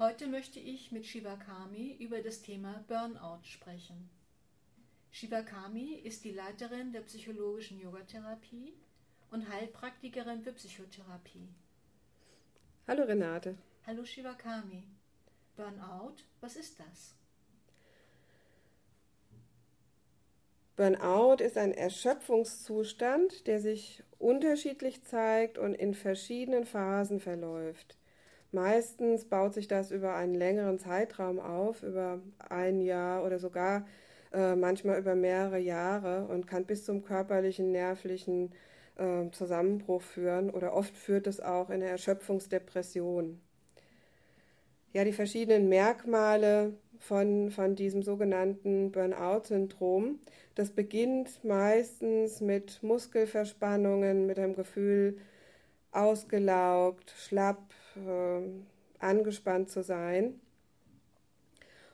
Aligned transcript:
Heute 0.00 0.28
möchte 0.28 0.58
ich 0.58 0.92
mit 0.92 1.04
Shivakami 1.04 1.94
über 2.00 2.22
das 2.22 2.40
Thema 2.40 2.82
Burnout 2.88 3.42
sprechen. 3.42 4.08
Shivakami 5.10 5.92
ist 5.92 6.24
die 6.24 6.30
Leiterin 6.30 6.90
der 6.90 7.02
psychologischen 7.02 7.78
Yogatherapie 7.78 8.72
und 9.30 9.46
Heilpraktikerin 9.50 10.40
für 10.40 10.52
Psychotherapie. 10.52 11.50
Hallo 12.88 13.04
Renate. 13.04 13.58
Hallo 13.86 14.02
Shivakami. 14.02 14.84
Burnout, 15.54 16.14
was 16.40 16.56
ist 16.56 16.80
das? 16.80 17.14
Burnout 20.76 21.44
ist 21.44 21.58
ein 21.58 21.74
Erschöpfungszustand, 21.74 23.46
der 23.46 23.60
sich 23.60 24.02
unterschiedlich 24.18 25.04
zeigt 25.04 25.58
und 25.58 25.74
in 25.74 25.92
verschiedenen 25.92 26.64
Phasen 26.64 27.20
verläuft. 27.20 27.99
Meistens 28.52 29.24
baut 29.24 29.54
sich 29.54 29.68
das 29.68 29.90
über 29.92 30.14
einen 30.14 30.34
längeren 30.34 30.78
Zeitraum 30.78 31.38
auf, 31.38 31.82
über 31.82 32.20
ein 32.48 32.80
Jahr 32.80 33.24
oder 33.24 33.38
sogar 33.38 33.86
äh, 34.32 34.56
manchmal 34.56 34.98
über 34.98 35.14
mehrere 35.14 35.58
Jahre 35.58 36.26
und 36.26 36.46
kann 36.46 36.64
bis 36.64 36.84
zum 36.84 37.04
körperlichen, 37.04 37.70
nervlichen 37.70 38.52
äh, 38.96 39.30
Zusammenbruch 39.30 40.02
führen 40.02 40.50
oder 40.50 40.74
oft 40.74 40.96
führt 40.96 41.26
es 41.26 41.40
auch 41.40 41.68
in 41.68 41.76
eine 41.76 41.88
Erschöpfungsdepression. 41.88 43.40
Ja, 44.92 45.04
die 45.04 45.12
verschiedenen 45.12 45.68
Merkmale 45.68 46.74
von, 46.98 47.50
von 47.50 47.76
diesem 47.76 48.02
sogenannten 48.02 48.90
Burnout-Syndrom, 48.90 50.18
das 50.56 50.70
beginnt 50.70 51.44
meistens 51.44 52.40
mit 52.40 52.82
Muskelverspannungen, 52.82 54.26
mit 54.26 54.38
einem 54.38 54.54
Gefühl, 54.56 55.18
ausgelaugt, 55.92 57.14
schlapp, 57.16 57.62
äh, 57.96 58.40
angespannt 58.98 59.70
zu 59.70 59.82
sein. 59.82 60.40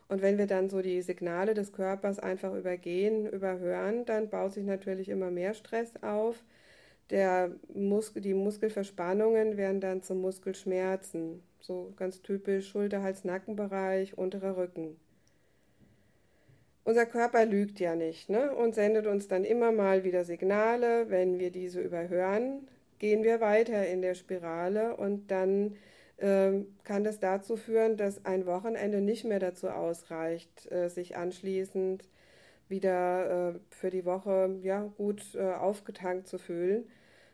Und 0.08 0.22
wenn 0.22 0.38
wir 0.38 0.46
dann 0.46 0.68
so 0.68 0.82
die 0.82 1.02
Signale 1.02 1.54
des 1.54 1.72
Körpers 1.72 2.18
einfach 2.18 2.54
übergehen, 2.54 3.26
überhören, 3.28 4.04
dann 4.04 4.28
baut 4.28 4.52
sich 4.52 4.64
natürlich 4.64 5.08
immer 5.08 5.30
mehr 5.30 5.54
Stress 5.54 5.92
auf. 6.02 6.42
Der 7.10 7.50
Muskel, 7.72 8.22
die 8.22 8.34
Muskelverspannungen 8.34 9.56
werden 9.56 9.80
dann 9.80 10.02
zu 10.02 10.14
Muskelschmerzen. 10.14 11.42
So 11.60 11.92
ganz 11.96 12.22
typisch 12.22 12.68
Schulter, 12.68 13.02
Hals, 13.02 13.24
Nackenbereich, 13.24 14.16
unterer 14.16 14.56
Rücken. 14.56 14.96
Unser 16.84 17.06
Körper 17.06 17.44
lügt 17.44 17.80
ja 17.80 17.96
nicht 17.96 18.30
ne? 18.30 18.54
und 18.54 18.76
sendet 18.76 19.08
uns 19.08 19.26
dann 19.26 19.44
immer 19.44 19.72
mal 19.72 20.04
wieder 20.04 20.24
Signale. 20.24 21.10
Wenn 21.10 21.40
wir 21.40 21.50
diese 21.50 21.80
überhören, 21.80 22.68
gehen 23.00 23.24
wir 23.24 23.40
weiter 23.40 23.88
in 23.88 24.02
der 24.02 24.14
Spirale 24.14 24.96
und 24.96 25.32
dann 25.32 25.74
kann 26.18 27.04
das 27.04 27.20
dazu 27.20 27.56
führen, 27.56 27.96
dass 27.96 28.24
ein 28.24 28.46
Wochenende 28.46 29.00
nicht 29.00 29.24
mehr 29.24 29.38
dazu 29.38 29.68
ausreicht, 29.68 30.70
äh, 30.72 30.88
sich 30.88 31.16
anschließend 31.16 32.08
wieder 32.68 33.54
äh, 33.54 33.58
für 33.70 33.90
die 33.90 34.04
Woche 34.04 34.56
ja, 34.62 34.82
gut 34.96 35.34
äh, 35.34 35.52
aufgetankt 35.52 36.26
zu 36.26 36.38
fühlen, 36.38 36.88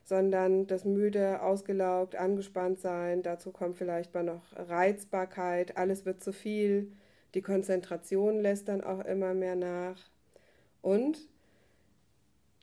sondern 0.04 0.66
das 0.66 0.84
müde, 0.84 1.42
ausgelaugt, 1.42 2.16
angespannt 2.16 2.80
sein, 2.80 3.22
dazu 3.22 3.52
kommt 3.52 3.76
vielleicht 3.76 4.14
mal 4.14 4.24
noch 4.24 4.42
Reizbarkeit, 4.56 5.76
alles 5.76 6.04
wird 6.04 6.22
zu 6.22 6.32
viel, 6.32 6.92
die 7.34 7.42
Konzentration 7.42 8.40
lässt 8.40 8.68
dann 8.68 8.82
auch 8.82 9.04
immer 9.04 9.32
mehr 9.32 9.56
nach. 9.56 9.98
Und 10.82 11.18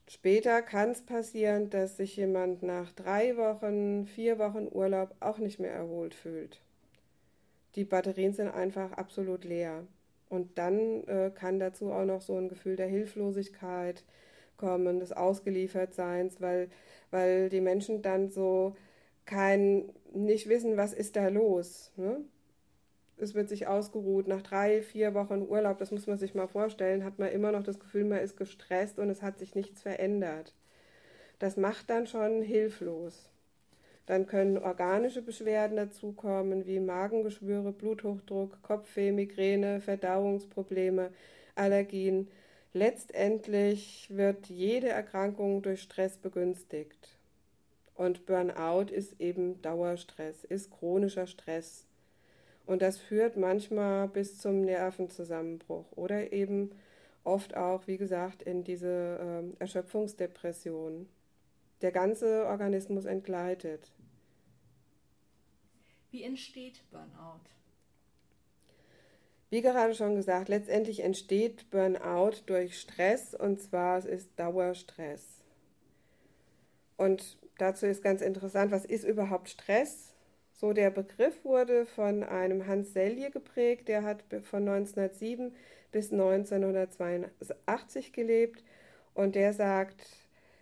Später 0.10 0.64
kann 0.64 0.90
es 0.90 1.04
passieren, 1.04 1.70
dass 1.70 1.98
sich 1.98 2.18
jemand 2.18 2.64
nach 2.64 2.92
drei 2.94 3.38
Wochen, 3.38 4.08
vier 4.08 4.40
Wochen 4.40 4.68
Urlaub 4.72 5.14
auch 5.20 5.38
nicht 5.38 5.60
mehr 5.60 5.72
erholt 5.72 6.16
fühlt. 6.16 6.60
Die 7.76 7.84
Batterien 7.84 8.34
sind 8.34 8.48
einfach 8.48 8.92
absolut 8.94 9.46
leer. 9.46 9.86
Und 10.28 10.58
dann 10.58 11.04
äh, 11.04 11.32
kann 11.34 11.60
dazu 11.60 11.92
auch 11.92 12.06
noch 12.06 12.22
so 12.22 12.36
ein 12.36 12.50
Gefühl 12.50 12.76
der 12.76 12.88
Hilflosigkeit 12.88 14.04
kommen, 14.58 15.00
des 15.00 15.12
Ausgeliefertseins, 15.12 16.42
weil, 16.42 16.72
weil 17.12 17.50
die 17.50 17.62
Menschen 17.62 18.02
dann 18.02 18.30
so 18.30 18.76
kein, 19.26 19.92
nicht 20.12 20.50
wissen, 20.50 20.76
was 20.76 20.94
ist 20.94 21.18
da 21.18 21.28
los. 21.28 21.92
Ne? 21.98 22.22
Es 23.22 23.36
wird 23.36 23.50
sich 23.50 23.68
ausgeruht. 23.68 24.28
Nach 24.28 24.42
drei, 24.42 24.82
vier 24.82 25.14
Wochen 25.14 25.42
Urlaub, 25.48 25.78
das 25.78 25.92
muss 25.92 26.08
man 26.08 26.18
sich 26.18 26.36
mal 26.36 26.48
vorstellen, 26.48 27.04
hat 27.04 27.20
man 27.20 27.30
immer 27.30 27.52
noch 27.52 27.64
das 27.64 27.80
Gefühl, 27.80 28.06
man 28.06 28.20
ist 28.20 28.38
gestresst 28.38 29.00
und 29.00 29.10
es 29.10 29.22
hat 29.22 29.40
sich 29.40 29.56
nichts 29.56 29.82
verändert. 29.82 30.54
Das 31.40 31.58
macht 31.58 31.90
dann 31.90 32.08
schon 32.08 32.42
hilflos. 32.42 33.30
Dann 34.06 34.26
können 34.26 34.58
organische 34.58 35.22
Beschwerden 35.22 35.78
dazukommen, 35.78 36.66
wie 36.66 36.80
Magengeschwüre, 36.80 37.72
Bluthochdruck, 37.72 38.62
Kopfweh, 38.64 39.12
Migräne, 39.12 39.82
Verdauungsprobleme, 39.82 41.12
Allergien. 41.56 42.28
Letztendlich 42.74 44.08
wird 44.10 44.48
jede 44.48 44.90
Erkrankung 44.90 45.62
durch 45.62 45.82
Stress 45.82 46.18
begünstigt. 46.18 47.18
Und 47.94 48.26
Burnout 48.26 48.92
ist 48.92 49.20
eben 49.20 49.62
Dauerstress, 49.62 50.44
ist 50.44 50.72
chronischer 50.72 51.28
Stress. 51.28 51.86
Und 52.70 52.84
das 52.84 53.00
führt 53.00 53.36
manchmal 53.36 54.08
bis 54.08 54.38
zum 54.38 54.62
Nervenzusammenbruch 54.62 55.92
oder 55.94 56.32
eben 56.32 56.70
oft 57.24 57.58
auch, 57.58 57.88
wie 57.88 57.98
gesagt, 57.98 58.44
in 58.44 58.64
diese 58.64 59.18
äh, 59.58 59.60
Erschöpfungsdepression. 59.60 61.10
Der 61.82 61.92
ganze 61.92 62.46
Organismus 62.46 63.06
entgleitet. 63.06 63.92
Wie 66.12 66.22
entsteht 66.22 66.84
Burnout? 66.92 67.42
Wie 69.50 69.64
gerade 69.64 69.96
schon 69.96 70.14
gesagt, 70.14 70.48
letztendlich 70.48 71.00
entsteht 71.00 71.72
Burnout 71.72 72.44
durch 72.46 72.80
Stress 72.80 73.34
und 73.34 73.60
zwar 73.60 73.98
es 73.98 74.06
ist 74.06 74.30
Dauerstress. 74.36 75.42
Und 76.98 77.40
dazu 77.58 77.88
ist 77.88 78.04
ganz 78.04 78.22
interessant, 78.22 78.72
was 78.72 78.86
ist 78.86 79.06
überhaupt 79.06 79.50
Stress? 79.50 80.09
So, 80.60 80.74
der 80.74 80.90
Begriff 80.90 81.46
wurde 81.46 81.86
von 81.86 82.22
einem 82.22 82.68
Hans 82.68 82.92
Selye 82.92 83.32
geprägt, 83.32 83.88
der 83.88 84.04
hat 84.04 84.26
von 84.44 84.68
1907 84.68 85.54
bis 85.94 86.12
1982 86.12 88.12
gelebt 88.12 88.62
und 89.14 89.36
der 89.36 89.54
sagt, 89.54 90.06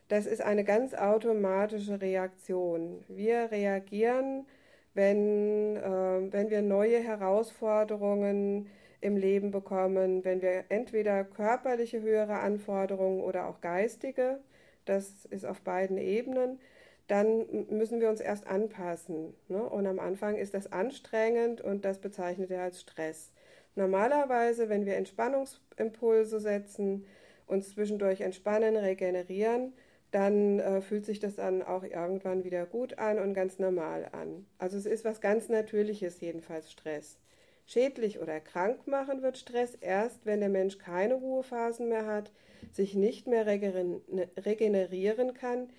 das 0.08 0.28
ist 0.28 0.44
eine 0.44 0.64
ganz 0.64 0.94
automatische 0.94 2.00
Reaktion. 2.00 3.04
Wir 3.08 3.50
reagieren, 3.50 4.46
wenn, 4.94 5.78
äh, 5.78 6.32
wenn 6.32 6.52
wir 6.52 6.62
neue 6.62 7.00
Herausforderungen 7.00 8.70
im 9.02 9.18
Leben 9.18 9.50
bekommen, 9.50 10.24
wenn 10.24 10.44
wir 10.44 10.66
entweder 10.70 11.24
körperliche 11.24 12.04
höhere 12.04 12.38
Anforderungen 12.38 13.22
oder 13.22 13.48
auch 13.48 13.62
geistige, 13.62 14.42
das 14.86 15.26
ist 15.26 15.44
auf 15.44 15.62
beiden 15.62 15.98
Ebenen, 15.98 16.60
dann 17.08 17.68
müssen 17.70 18.02
wir 18.02 18.10
uns 18.10 18.20
erst 18.20 18.48
anpassen. 18.48 19.34
Ne? 19.48 19.64
Und 19.64 19.88
am 19.88 20.00
Anfang 20.00 20.36
ist 20.36 20.54
das 20.54 20.72
anstrengend 20.72 21.62
und 21.62 21.86
das 21.86 22.00
bezeichnet 22.00 22.52
er 22.52 22.64
als 22.64 22.82
Stress. 22.82 23.32
Normalerweise, 23.76 24.70
wenn 24.70 24.86
wir 24.86 24.96
Entspannungsimpulse 24.96 26.40
setzen, 26.40 27.06
uns 27.46 27.70
zwischendurch 27.70 28.22
entspannen, 28.22 28.76
regenerieren, 28.76 29.74
dann 30.12 30.60
äh, 30.60 30.82
fühlt 30.82 31.06
sich 31.06 31.20
das 31.20 31.36
dann 31.36 31.62
auch 31.62 31.84
irgendwann 31.84 32.44
wieder 32.44 32.66
gut 32.66 32.98
an 32.98 33.20
und 33.20 33.34
ganz 33.34 33.60
normal 33.60 34.10
an. 34.12 34.46
Also 34.58 34.78
es 34.78 34.86
ist 34.86 35.06
was 35.06 35.22
ganz 35.22 35.50
Natürliches, 35.50 36.22
jedenfalls 36.22 36.72
Stress. 36.72 37.20
Schädlich 37.66 38.20
oder 38.20 38.40
krank 38.40 38.88
machen 38.88 39.22
wird 39.22 39.38
Stress 39.38 39.76
erst, 39.76 40.26
wenn 40.26 40.40
der 40.40 40.50
Mensch 40.50 40.78
keine 40.78 41.16
Ruhephasen 41.16 41.90
mehr 41.90 42.06
hat, 42.06 42.32
sich 42.72 42.96
nicht 42.96 43.28
mehr 43.28 43.46
regenerieren 43.46 45.34
kann, 45.34 45.70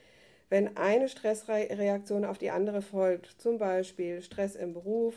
wenn 0.50 0.76
eine 0.76 1.08
Stressreaktion 1.08 2.24
auf 2.24 2.38
die 2.38 2.50
andere 2.50 2.82
folgt, 2.82 3.40
zum 3.40 3.58
Beispiel 3.58 4.22
Stress 4.22 4.56
im 4.56 4.72
Beruf, 4.72 5.14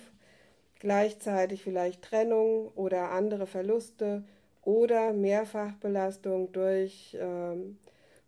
gleichzeitig 0.79 1.63
vielleicht 1.63 2.01
Trennung 2.01 2.69
oder 2.75 3.11
andere 3.11 3.47
Verluste 3.47 4.23
oder 4.63 5.13
Mehrfachbelastung 5.13 6.51
durch 6.51 7.17
ähm, 7.19 7.77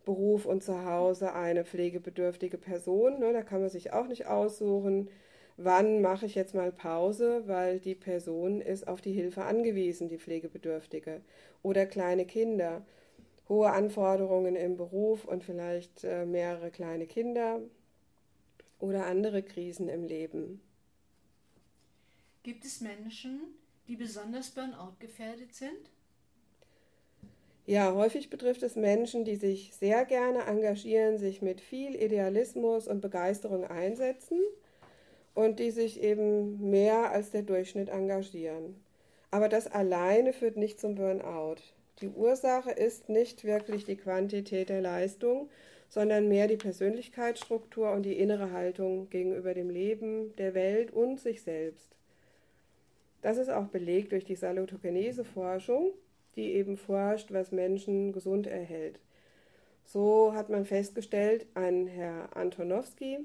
Beruf 0.04 0.46
und 0.46 0.62
Zuhause 0.62 1.34
eine 1.34 1.64
pflegebedürftige 1.64 2.58
Person. 2.58 3.18
Ne, 3.20 3.32
da 3.32 3.42
kann 3.42 3.60
man 3.60 3.70
sich 3.70 3.92
auch 3.92 4.06
nicht 4.06 4.26
aussuchen, 4.26 5.08
wann 5.56 6.00
mache 6.00 6.26
ich 6.26 6.34
jetzt 6.34 6.54
mal 6.54 6.72
Pause, 6.72 7.42
weil 7.46 7.78
die 7.80 7.94
Person 7.94 8.60
ist 8.60 8.88
auf 8.88 9.00
die 9.00 9.12
Hilfe 9.12 9.44
angewiesen, 9.44 10.08
die 10.08 10.18
Pflegebedürftige. 10.18 11.20
Oder 11.62 11.86
kleine 11.86 12.24
Kinder 12.26 12.82
hohe 13.48 13.70
Anforderungen 13.70 14.56
im 14.56 14.76
Beruf 14.76 15.24
und 15.24 15.44
vielleicht 15.44 16.04
äh, 16.04 16.24
mehrere 16.24 16.70
kleine 16.70 17.06
Kinder 17.06 17.60
oder 18.78 19.06
andere 19.06 19.42
Krisen 19.42 19.88
im 19.88 20.04
Leben. 20.04 20.60
Gibt 22.42 22.64
es 22.64 22.80
Menschen, 22.80 23.40
die 23.88 23.96
besonders 23.96 24.50
Burnout 24.50 24.96
gefährdet 24.98 25.54
sind? 25.54 25.90
Ja, 27.66 27.94
häufig 27.94 28.28
betrifft 28.28 28.62
es 28.62 28.76
Menschen, 28.76 29.24
die 29.24 29.36
sich 29.36 29.72
sehr 29.74 30.04
gerne 30.04 30.44
engagieren, 30.44 31.16
sich 31.16 31.40
mit 31.40 31.62
viel 31.62 31.94
Idealismus 31.94 32.86
und 32.86 33.00
Begeisterung 33.00 33.64
einsetzen 33.64 34.38
und 35.34 35.58
die 35.58 35.70
sich 35.70 36.02
eben 36.02 36.70
mehr 36.70 37.10
als 37.10 37.30
der 37.30 37.42
Durchschnitt 37.42 37.88
engagieren. 37.88 38.76
Aber 39.30 39.48
das 39.48 39.66
alleine 39.66 40.34
führt 40.34 40.56
nicht 40.56 40.78
zum 40.78 40.94
Burnout. 40.94 41.56
Die 42.00 42.08
Ursache 42.08 42.72
ist 42.72 43.08
nicht 43.08 43.44
wirklich 43.44 43.84
die 43.84 43.96
Quantität 43.96 44.68
der 44.68 44.80
Leistung, 44.80 45.48
sondern 45.88 46.28
mehr 46.28 46.48
die 46.48 46.56
Persönlichkeitsstruktur 46.56 47.92
und 47.92 48.02
die 48.02 48.18
innere 48.18 48.50
Haltung 48.50 49.08
gegenüber 49.10 49.54
dem 49.54 49.70
Leben, 49.70 50.34
der 50.36 50.54
Welt 50.54 50.90
und 50.92 51.20
sich 51.20 51.42
selbst. 51.42 51.94
Das 53.22 53.38
ist 53.38 53.48
auch 53.48 53.68
belegt 53.68 54.12
durch 54.12 54.24
die 54.24 54.34
Salutogenese-Forschung, 54.34 55.92
die 56.36 56.52
eben 56.54 56.76
forscht, 56.76 57.32
was 57.32 57.52
Menschen 57.52 58.12
gesund 58.12 58.46
erhält. 58.46 58.98
So 59.84 60.34
hat 60.34 60.50
man 60.50 60.64
festgestellt, 60.64 61.46
ein 61.54 61.86
Herr 61.86 62.36
Antonowski, 62.36 63.20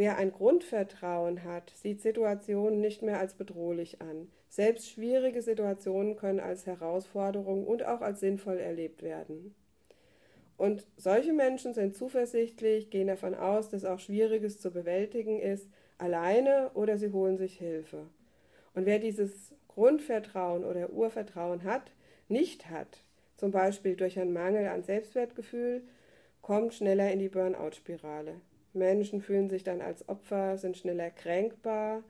wer 0.00 0.16
ein 0.16 0.32
Grundvertrauen 0.32 1.44
hat, 1.44 1.70
sieht 1.76 2.00
Situationen 2.00 2.80
nicht 2.80 3.02
mehr 3.02 3.20
als 3.20 3.34
bedrohlich 3.34 4.00
an. 4.00 4.30
Selbst 4.48 4.88
schwierige 4.88 5.42
Situationen 5.42 6.16
können 6.16 6.40
als 6.40 6.64
Herausforderung 6.64 7.66
und 7.66 7.84
auch 7.84 8.00
als 8.00 8.20
sinnvoll 8.20 8.56
erlebt 8.56 9.02
werden. 9.02 9.54
Und 10.56 10.86
solche 10.96 11.34
Menschen 11.34 11.74
sind 11.74 11.94
zuversichtlich, 11.94 12.88
gehen 12.88 13.08
davon 13.08 13.34
aus, 13.34 13.68
dass 13.68 13.84
auch 13.84 13.98
Schwieriges 13.98 14.58
zu 14.58 14.70
bewältigen 14.70 15.38
ist, 15.38 15.68
alleine 15.98 16.70
oder 16.72 16.96
sie 16.96 17.12
holen 17.12 17.36
sich 17.36 17.58
Hilfe. 17.58 18.06
Und 18.74 18.86
wer 18.86 19.00
dieses 19.00 19.52
Grundvertrauen 19.68 20.64
oder 20.64 20.94
Urvertrauen 20.94 21.64
hat, 21.64 21.92
nicht 22.26 22.70
hat, 22.70 23.02
zum 23.36 23.50
Beispiel 23.50 23.96
durch 23.96 24.18
einen 24.18 24.32
Mangel 24.32 24.66
an 24.68 24.82
Selbstwertgefühl, 24.82 25.82
kommt 26.40 26.72
schneller 26.72 27.12
in 27.12 27.18
die 27.18 27.28
Burnout-Spirale. 27.28 28.40
Menschen 28.72 29.20
fühlen 29.20 29.48
sich 29.48 29.64
dann 29.64 29.80
als 29.80 30.08
Opfer, 30.08 30.56
sind 30.58 30.76
schneller 30.76 31.10
kränkbar, 31.10 32.02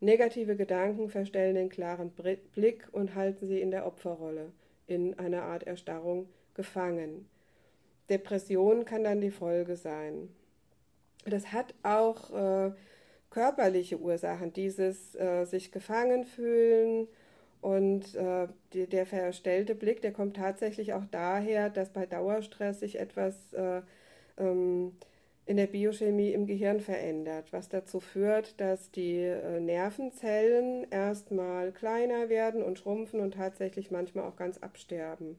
Negative 0.00 0.54
Gedanken 0.54 1.08
verstellen 1.08 1.56
den 1.56 1.68
klaren 1.68 2.12
Blick 2.54 2.86
und 2.92 3.14
halten 3.16 3.48
sie 3.48 3.60
in 3.60 3.72
der 3.72 3.84
Opferrolle, 3.84 4.52
in 4.86 5.18
einer 5.18 5.42
Art 5.42 5.64
Erstarrung 5.64 6.28
gefangen. 6.54 7.28
Depression 8.08 8.84
kann 8.84 9.02
dann 9.02 9.20
die 9.20 9.32
Folge 9.32 9.76
sein. 9.76 10.28
Das 11.24 11.52
hat 11.52 11.74
auch 11.82 12.30
äh, 12.30 12.72
körperliche 13.30 13.98
Ursachen, 13.98 14.52
dieses 14.52 15.16
äh, 15.16 15.44
sich 15.44 15.72
gefangen 15.72 16.24
fühlen 16.24 17.08
und 17.60 18.14
äh, 18.14 18.46
die, 18.72 18.86
der 18.86 19.04
verstellte 19.04 19.74
Blick, 19.74 20.00
der 20.00 20.12
kommt 20.12 20.36
tatsächlich 20.36 20.92
auch 20.92 21.04
daher, 21.10 21.70
dass 21.70 21.92
bei 21.92 22.06
Dauerstress 22.06 22.80
sich 22.80 23.00
etwas 23.00 23.52
äh, 23.52 23.82
ähm, 24.38 24.92
in 25.48 25.56
der 25.56 25.66
Biochemie 25.66 26.32
im 26.34 26.46
Gehirn 26.46 26.80
verändert, 26.80 27.54
was 27.54 27.70
dazu 27.70 28.00
führt, 28.00 28.60
dass 28.60 28.90
die 28.90 29.16
äh, 29.16 29.60
Nervenzellen 29.60 30.86
erstmal 30.90 31.72
kleiner 31.72 32.28
werden 32.28 32.62
und 32.62 32.78
schrumpfen 32.78 33.20
und 33.20 33.32
tatsächlich 33.32 33.90
manchmal 33.90 34.26
auch 34.26 34.36
ganz 34.36 34.58
absterben. 34.58 35.38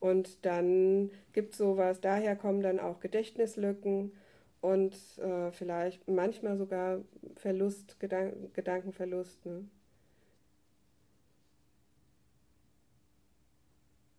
Und 0.00 0.44
dann 0.44 1.10
gibt 1.32 1.52
es 1.52 1.58
sowas, 1.58 2.02
daher 2.02 2.36
kommen 2.36 2.60
dann 2.60 2.78
auch 2.78 3.00
Gedächtnislücken 3.00 4.12
und 4.60 4.94
äh, 5.16 5.50
vielleicht 5.50 6.06
manchmal 6.06 6.58
sogar 6.58 7.00
Verlust, 7.36 7.98
Gedan 7.98 8.52
Gedankenverlust. 8.52 9.46
Ne? 9.46 9.64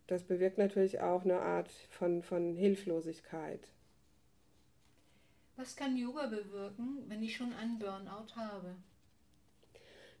Das 0.08 0.24
bewirkt 0.24 0.58
natürlich 0.58 1.00
auch 1.00 1.22
eine 1.22 1.38
Art 1.38 1.70
von, 1.88 2.24
von 2.24 2.56
Hilflosigkeit. 2.56 3.60
Was 5.58 5.74
kann 5.74 5.96
Yoga 5.96 6.26
bewirken, 6.26 7.02
wenn 7.08 7.20
ich 7.20 7.34
schon 7.34 7.52
einen 7.52 7.80
Burnout 7.80 8.36
habe? 8.36 8.76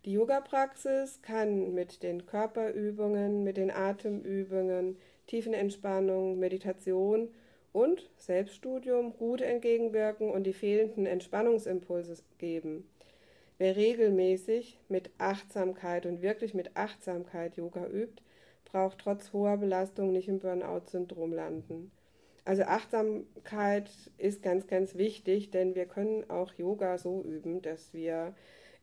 Die 0.04 0.10
Yoga-Praxis 0.10 1.22
kann 1.22 1.74
mit 1.74 2.02
den 2.02 2.26
Körperübungen, 2.26 3.44
mit 3.44 3.56
den 3.56 3.70
Atemübungen, 3.70 4.98
Tiefenentspannung, 5.28 6.40
Meditation 6.40 7.28
und 7.72 8.10
Selbststudium 8.16 9.16
gut 9.16 9.40
entgegenwirken 9.40 10.28
und 10.28 10.42
die 10.42 10.52
fehlenden 10.52 11.06
Entspannungsimpulse 11.06 12.16
geben. 12.38 12.90
Wer 13.58 13.76
regelmäßig 13.76 14.80
mit 14.88 15.12
Achtsamkeit 15.18 16.04
und 16.04 16.20
wirklich 16.20 16.52
mit 16.52 16.76
Achtsamkeit 16.76 17.56
Yoga 17.56 17.86
übt, 17.86 18.24
braucht 18.64 18.98
trotz 18.98 19.32
hoher 19.32 19.56
Belastung 19.56 20.10
nicht 20.10 20.26
im 20.26 20.40
Burnout-Syndrom 20.40 21.32
landen. 21.32 21.92
Also 22.48 22.62
Achtsamkeit 22.62 23.90
ist 24.16 24.42
ganz, 24.42 24.66
ganz 24.66 24.94
wichtig, 24.94 25.50
denn 25.50 25.74
wir 25.74 25.84
können 25.84 26.30
auch 26.30 26.54
Yoga 26.54 26.96
so 26.96 27.20
üben, 27.20 27.60
dass 27.60 27.92
wir 27.92 28.34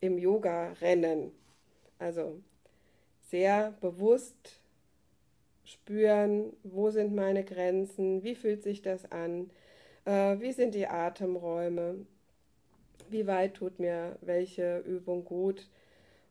im 0.02 0.20
Yoga 0.20 0.74
rennen. 0.82 1.32
Also 1.98 2.40
sehr 3.24 3.74
bewusst 3.82 4.60
spüren, 5.64 6.54
wo 6.62 6.92
sind 6.92 7.16
meine 7.16 7.44
Grenzen, 7.44 8.22
wie 8.22 8.36
fühlt 8.36 8.62
sich 8.62 8.84
das 8.84 9.12
an, 9.12 9.50
äh, 10.06 10.40
wie 10.40 10.52
sind 10.52 10.76
die 10.76 10.86
Atemräume, 10.86 12.06
wie 13.10 13.26
weit 13.26 13.56
tut 13.56 13.80
mir 13.80 14.20
welche 14.22 14.78
Übung 14.82 15.26
gut 15.26 15.68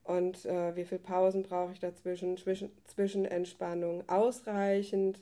und 0.04 0.46
äh, 0.46 0.76
wie 0.76 0.84
viele 0.84 1.00
Pausen 1.00 1.42
brauche 1.42 1.72
ich 1.72 1.80
dazwischen, 1.80 2.36
zwischen, 2.36 2.70
zwischen 2.84 3.24
Entspannung 3.24 4.08
ausreichend 4.08 5.18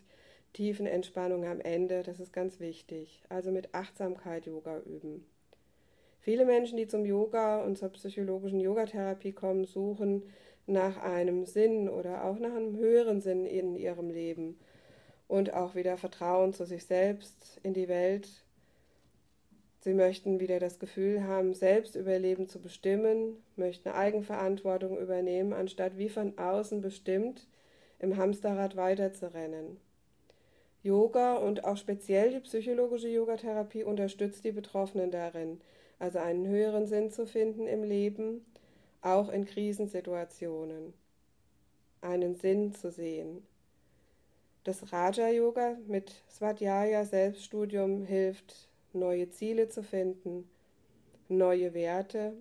tiefen 0.52 0.86
Entspannung 0.86 1.46
am 1.46 1.60
Ende, 1.60 2.02
das 2.02 2.20
ist 2.20 2.32
ganz 2.32 2.60
wichtig. 2.60 3.22
Also 3.28 3.50
mit 3.50 3.74
Achtsamkeit 3.74 4.46
Yoga 4.46 4.80
üben. 4.80 5.24
Viele 6.20 6.44
Menschen, 6.44 6.76
die 6.76 6.86
zum 6.86 7.04
Yoga 7.04 7.62
und 7.62 7.76
zur 7.76 7.88
psychologischen 7.90 8.60
Yogatherapie 8.60 9.32
kommen, 9.32 9.64
suchen 9.64 10.22
nach 10.66 10.96
einem 11.02 11.44
Sinn 11.46 11.88
oder 11.88 12.24
auch 12.24 12.38
nach 12.38 12.54
einem 12.54 12.76
höheren 12.76 13.20
Sinn 13.20 13.44
in 13.44 13.74
ihrem 13.74 14.10
Leben 14.10 14.56
und 15.26 15.54
auch 15.54 15.74
wieder 15.74 15.96
Vertrauen 15.96 16.52
zu 16.52 16.64
sich 16.64 16.84
selbst, 16.84 17.58
in 17.62 17.74
die 17.74 17.88
Welt. 17.88 18.28
Sie 19.80 19.94
möchten 19.94 20.38
wieder 20.38 20.60
das 20.60 20.78
Gefühl 20.78 21.24
haben, 21.24 21.54
selbst 21.54 21.96
über 21.96 22.16
Leben 22.18 22.46
zu 22.46 22.60
bestimmen, 22.60 23.42
möchten 23.56 23.88
Eigenverantwortung 23.88 24.98
übernehmen, 24.98 25.52
anstatt 25.52 25.98
wie 25.98 26.08
von 26.08 26.38
außen 26.38 26.82
bestimmt 26.82 27.48
im 27.98 28.16
Hamsterrad 28.16 28.76
weiterzurennen. 28.76 29.78
Yoga 30.82 31.36
und 31.36 31.64
auch 31.64 31.76
speziell 31.76 32.32
die 32.32 32.40
psychologische 32.40 33.08
Yogatherapie 33.08 33.84
unterstützt 33.84 34.44
die 34.44 34.52
Betroffenen 34.52 35.10
darin, 35.10 35.60
also 35.98 36.18
einen 36.18 36.46
höheren 36.46 36.86
Sinn 36.86 37.10
zu 37.10 37.26
finden 37.26 37.68
im 37.68 37.84
Leben, 37.84 38.44
auch 39.00 39.28
in 39.28 39.44
Krisensituationen, 39.44 40.92
einen 42.00 42.34
Sinn 42.34 42.72
zu 42.72 42.90
sehen. 42.90 43.46
Das 44.64 44.92
Raja 44.92 45.28
Yoga 45.28 45.76
mit 45.86 46.12
Svadhyaya 46.30 47.04
Selbststudium 47.04 48.04
hilft, 48.04 48.68
neue 48.92 49.28
Ziele 49.30 49.68
zu 49.68 49.82
finden, 49.82 50.48
neue 51.28 51.74
Werte, 51.74 52.32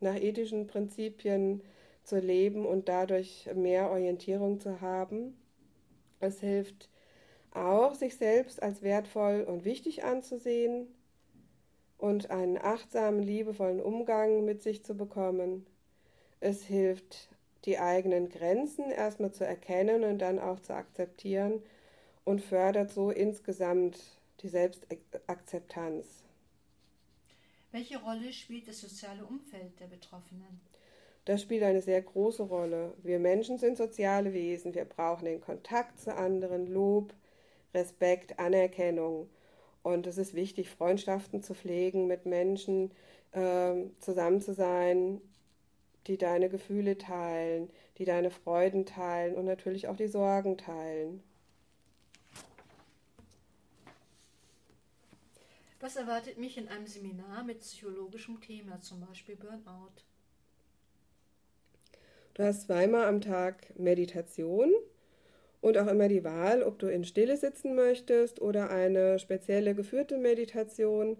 nach 0.00 0.16
ethischen 0.16 0.66
Prinzipien 0.66 1.62
zu 2.04 2.18
leben 2.18 2.64
und 2.64 2.88
dadurch 2.88 3.48
mehr 3.54 3.90
Orientierung 3.90 4.60
zu 4.60 4.80
haben. 4.80 5.36
Es 6.20 6.40
hilft, 6.40 6.88
auch 7.58 7.94
sich 7.94 8.16
selbst 8.16 8.62
als 8.62 8.82
wertvoll 8.82 9.42
und 9.42 9.64
wichtig 9.64 10.04
anzusehen 10.04 10.86
und 11.98 12.30
einen 12.30 12.58
achtsamen, 12.58 13.22
liebevollen 13.22 13.80
Umgang 13.80 14.44
mit 14.44 14.62
sich 14.62 14.84
zu 14.84 14.96
bekommen. 14.96 15.66
Es 16.40 16.62
hilft, 16.62 17.28
die 17.64 17.78
eigenen 17.78 18.28
Grenzen 18.28 18.90
erstmal 18.90 19.32
zu 19.32 19.44
erkennen 19.44 20.04
und 20.04 20.18
dann 20.18 20.38
auch 20.38 20.60
zu 20.60 20.74
akzeptieren 20.74 21.62
und 22.24 22.40
fördert 22.40 22.90
so 22.92 23.10
insgesamt 23.10 23.98
die 24.40 24.48
Selbstakzeptanz. 24.48 26.22
Welche 27.72 27.98
Rolle 27.98 28.32
spielt 28.32 28.68
das 28.68 28.80
soziale 28.80 29.24
Umfeld 29.24 29.78
der 29.80 29.86
Betroffenen? 29.86 30.60
Das 31.24 31.42
spielt 31.42 31.62
eine 31.62 31.82
sehr 31.82 32.00
große 32.00 32.44
Rolle. 32.44 32.94
Wir 33.02 33.18
Menschen 33.18 33.58
sind 33.58 33.76
soziale 33.76 34.32
Wesen. 34.32 34.74
Wir 34.74 34.86
brauchen 34.86 35.26
den 35.26 35.42
Kontakt 35.42 36.00
zu 36.00 36.14
anderen, 36.14 36.66
Lob, 36.66 37.12
Respekt, 37.74 38.38
Anerkennung. 38.38 39.28
Und 39.82 40.06
es 40.06 40.18
ist 40.18 40.34
wichtig, 40.34 40.70
Freundschaften 40.70 41.42
zu 41.42 41.54
pflegen, 41.54 42.06
mit 42.06 42.26
Menschen 42.26 42.90
äh, 43.32 43.74
zusammen 44.00 44.40
zu 44.40 44.54
sein, 44.54 45.20
die 46.06 46.18
deine 46.18 46.48
Gefühle 46.48 46.98
teilen, 46.98 47.70
die 47.98 48.04
deine 48.04 48.30
Freuden 48.30 48.86
teilen 48.86 49.34
und 49.36 49.44
natürlich 49.44 49.88
auch 49.88 49.96
die 49.96 50.08
Sorgen 50.08 50.56
teilen. 50.56 51.22
Was 55.80 55.94
erwartet 55.94 56.38
mich 56.38 56.58
in 56.58 56.68
einem 56.68 56.86
Seminar 56.86 57.44
mit 57.44 57.60
psychologischem 57.60 58.40
Thema, 58.40 58.80
zum 58.80 59.00
Beispiel 59.00 59.36
Burnout? 59.36 60.02
Du 62.34 62.42
hast 62.42 62.62
zweimal 62.62 63.06
am 63.06 63.20
Tag 63.20 63.78
Meditation 63.78 64.72
und 65.60 65.76
auch 65.78 65.88
immer 65.88 66.08
die 66.08 66.24
Wahl, 66.24 66.62
ob 66.62 66.78
du 66.78 66.86
in 66.86 67.04
Stille 67.04 67.36
sitzen 67.36 67.74
möchtest 67.74 68.40
oder 68.40 68.70
eine 68.70 69.18
spezielle 69.18 69.74
geführte 69.74 70.18
Meditation, 70.18 71.16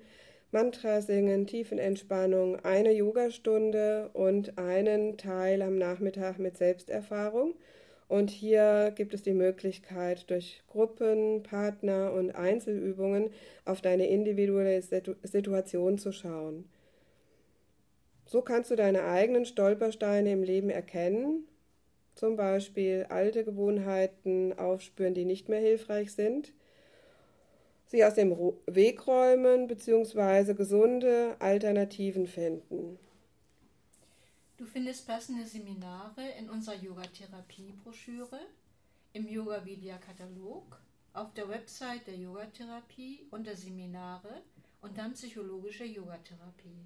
Mantra 0.51 1.03
singen, 1.03 1.47
Tiefenentspannung, 1.47 2.57
eine 2.65 2.93
Yogastunde 2.93 4.11
und 4.15 4.57
einen 4.57 5.19
Teil 5.19 5.61
am 5.61 5.77
Nachmittag 5.77 6.39
mit 6.39 6.57
Selbsterfahrung. 6.57 7.55
Und 8.09 8.31
hier 8.31 8.93
gibt 8.97 9.13
es 9.13 9.21
die 9.21 9.35
Möglichkeit, 9.35 10.31
durch 10.31 10.63
Gruppen, 10.69 11.43
Partner 11.43 12.15
und 12.15 12.31
Einzelübungen 12.31 13.31
auf 13.67 13.83
deine 13.83 14.07
individuelle 14.07 14.81
Situation 14.81 15.99
zu 15.99 16.13
schauen. 16.13 16.65
So 18.25 18.41
kannst 18.41 18.71
du 18.71 18.77
deine 18.77 19.05
eigenen 19.05 19.45
Stolpersteine 19.45 20.33
im 20.33 20.43
Leben 20.43 20.71
erkennen, 20.71 21.45
zum 22.19 22.37
Beispiel 22.37 23.07
alte 23.09 23.45
Gewohnheiten 23.45 24.59
aufspüren, 24.59 25.15
die 25.15 25.25
nicht 25.25 25.49
mehr 25.49 25.61
hilfreich 25.61 26.13
sind, 26.13 26.53
sie 27.87 28.05
aus 28.05 28.15
dem 28.15 28.37
Weg 28.67 29.07
räumen 29.07 29.69
bzw. 29.69 30.55
gesunde 30.55 31.37
Alternativen 31.39 32.27
finden. 32.27 32.99
Du 34.57 34.67
findest 34.67 35.07
passende 35.07 35.47
Seminare 35.47 36.29
in 36.41 36.51
unserer 36.51 36.75
Yogatherapie-Broschüre, 36.75 38.41
im 39.13 39.29
Yoga 39.29 39.65
Vidya 39.65 39.97
Katalog, 39.99 40.81
auf 41.13 41.33
der 41.35 41.49
Website 41.49 42.09
der 42.09 42.17
Yogatherapie 42.17 43.27
unter 43.31 43.55
Seminare 43.55 44.43
und 44.81 44.99
dann 44.99 45.13
psychologische 45.13 45.85
Yogatherapie. 45.85 46.85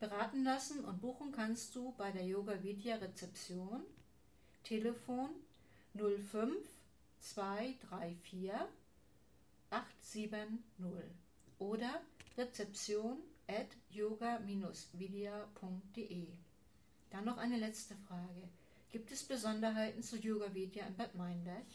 Beraten 0.00 0.44
lassen 0.44 0.84
und 0.84 1.02
buchen 1.02 1.30
kannst 1.30 1.76
du 1.76 1.92
bei 1.98 2.10
der 2.10 2.24
Yoga 2.24 2.62
Vidya 2.62 2.96
Rezeption 2.96 3.82
Telefon 4.64 5.30
05 5.94 6.52
234 7.20 8.50
870 9.70 10.58
oder 11.58 12.02
rezeption 12.36 13.18
at 13.46 13.68
yoga-vidya.de. 13.90 16.26
Dann 17.10 17.24
noch 17.24 17.38
eine 17.38 17.58
letzte 17.58 17.94
Frage. 18.08 18.48
Gibt 18.90 19.12
es 19.12 19.22
Besonderheiten 19.22 20.02
zu 20.02 20.16
Yoga 20.16 20.52
Vidya 20.54 20.86
in 20.86 20.96
Bad 20.96 21.14
Meinberg? 21.14 21.66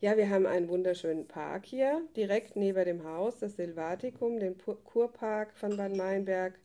Ja, 0.00 0.16
wir 0.16 0.28
haben 0.28 0.46
einen 0.46 0.68
wunderschönen 0.68 1.26
Park 1.26 1.66
hier, 1.66 2.02
direkt 2.16 2.56
neben 2.56 2.84
dem 2.84 3.04
Haus, 3.04 3.38
das 3.38 3.56
Silvatikum, 3.56 4.38
den 4.38 4.56
Kurpark 4.58 5.54
von 5.54 5.76
Bad 5.76 5.96
Meinberg. 5.96 6.58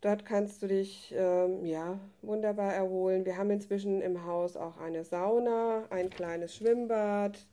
Dort 0.00 0.24
kannst 0.24 0.62
du 0.62 0.68
dich 0.68 1.12
ähm, 1.16 1.64
ja, 1.64 1.98
wunderbar 2.22 2.72
erholen. 2.72 3.24
Wir 3.24 3.36
haben 3.36 3.50
inzwischen 3.50 4.00
im 4.00 4.24
Haus 4.24 4.56
auch 4.56 4.78
eine 4.78 5.02
Sauna, 5.04 5.86
ein 5.90 6.08
kleines 6.08 6.54
Schwimmbad 6.54 7.44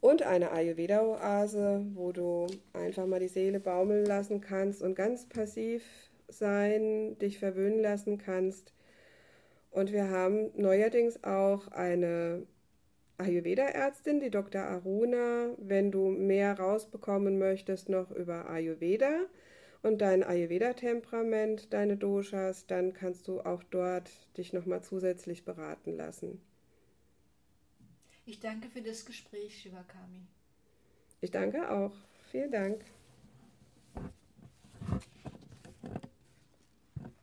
und 0.00 0.22
eine 0.22 0.50
Ayurveda-Oase, 0.50 1.86
wo 1.94 2.10
du 2.10 2.48
einfach 2.72 3.06
mal 3.06 3.20
die 3.20 3.28
Seele 3.28 3.60
baumeln 3.60 4.04
lassen 4.04 4.40
kannst 4.40 4.82
und 4.82 4.96
ganz 4.96 5.26
passiv 5.28 5.84
sein, 6.28 7.16
dich 7.20 7.38
verwöhnen 7.38 7.80
lassen 7.80 8.18
kannst. 8.18 8.72
Und 9.70 9.92
wir 9.92 10.10
haben 10.10 10.50
neuerdings 10.56 11.22
auch 11.22 11.68
eine 11.68 12.46
Ayurveda-Ärztin, 13.18 14.18
die 14.18 14.30
Dr. 14.30 14.62
Aruna, 14.62 15.50
wenn 15.58 15.92
du 15.92 16.08
mehr 16.08 16.58
rausbekommen 16.58 17.38
möchtest 17.38 17.88
noch 17.88 18.10
über 18.10 18.50
Ayurveda 18.50 19.20
und 19.84 19.98
dein 19.98 20.24
Ayurveda-Temperament, 20.24 21.72
deine 21.72 21.98
Doshas, 21.98 22.66
dann 22.66 22.94
kannst 22.94 23.28
du 23.28 23.40
auch 23.42 23.62
dort 23.64 24.10
dich 24.38 24.52
nochmal 24.54 24.82
zusätzlich 24.82 25.44
beraten 25.44 25.96
lassen. 25.96 26.40
Ich 28.24 28.40
danke 28.40 28.68
für 28.70 28.80
das 28.80 29.04
Gespräch, 29.04 29.60
Shivakami. 29.60 30.26
Ich 31.20 31.30
danke 31.30 31.70
auch. 31.70 31.92
Vielen 32.30 32.50
Dank. 32.50 32.82